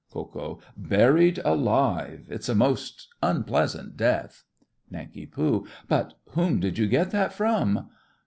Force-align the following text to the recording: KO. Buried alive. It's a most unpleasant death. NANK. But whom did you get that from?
KO. 0.11 0.59
Buried 0.75 1.37
alive. 1.45 2.25
It's 2.27 2.49
a 2.49 2.55
most 2.55 3.07
unpleasant 3.21 3.97
death. 3.97 4.43
NANK. 4.89 5.31
But 5.87 6.15
whom 6.29 6.59
did 6.59 6.79
you 6.79 6.87
get 6.87 7.11
that 7.11 7.33
from? 7.33 7.87